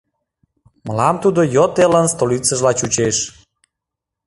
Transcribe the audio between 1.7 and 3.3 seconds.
элын столицыжла чучеш.